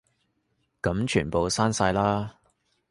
[0.81, 2.35] 噉全部刪晒啦